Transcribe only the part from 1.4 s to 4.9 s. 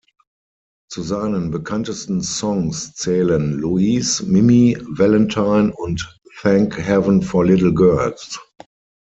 bekanntesten Songs zählen "Louise", "Mimi",